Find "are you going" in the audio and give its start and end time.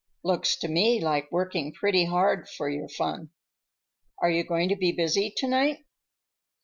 4.19-4.67